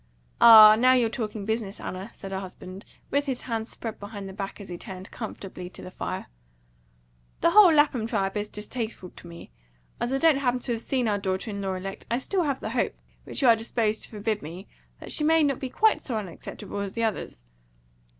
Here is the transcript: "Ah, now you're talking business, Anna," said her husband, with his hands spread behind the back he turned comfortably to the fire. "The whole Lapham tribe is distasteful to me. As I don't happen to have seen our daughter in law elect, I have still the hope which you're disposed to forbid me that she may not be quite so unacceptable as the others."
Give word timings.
"Ah, 0.41 0.75
now 0.79 0.93
you're 0.93 1.11
talking 1.11 1.45
business, 1.45 1.79
Anna," 1.79 2.09
said 2.15 2.31
her 2.31 2.39
husband, 2.39 2.85
with 3.11 3.27
his 3.27 3.41
hands 3.41 3.69
spread 3.69 3.99
behind 3.99 4.27
the 4.27 4.33
back 4.33 4.57
he 4.57 4.75
turned 4.75 5.11
comfortably 5.11 5.69
to 5.69 5.83
the 5.83 5.91
fire. 5.91 6.25
"The 7.41 7.51
whole 7.51 7.71
Lapham 7.71 8.07
tribe 8.07 8.35
is 8.35 8.47
distasteful 8.49 9.11
to 9.11 9.27
me. 9.27 9.51
As 9.99 10.11
I 10.11 10.17
don't 10.17 10.37
happen 10.39 10.59
to 10.61 10.71
have 10.71 10.81
seen 10.81 11.07
our 11.07 11.19
daughter 11.19 11.51
in 11.51 11.61
law 11.61 11.75
elect, 11.75 12.07
I 12.09 12.15
have 12.15 12.23
still 12.23 12.41
the 12.59 12.71
hope 12.71 12.95
which 13.25 13.43
you're 13.43 13.55
disposed 13.55 14.01
to 14.01 14.09
forbid 14.09 14.41
me 14.41 14.67
that 14.99 15.11
she 15.11 15.23
may 15.23 15.43
not 15.43 15.59
be 15.59 15.69
quite 15.69 16.01
so 16.01 16.17
unacceptable 16.17 16.79
as 16.79 16.93
the 16.93 17.03
others." 17.03 17.43